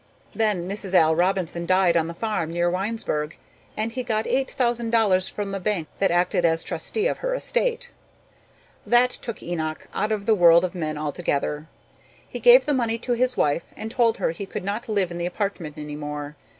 [0.33, 0.95] Then Mrs.
[0.95, 3.37] Al Robinson died on the farm near Winesburg,
[3.77, 7.35] and he got eight thousand dollars from the bank that acted as trustee of her
[7.35, 7.91] estate.
[8.83, 11.67] That took Enoch out of the world of men altogether.
[12.27, 15.19] He gave the money to his wife and told her he could not live in
[15.19, 16.35] the apartment any more.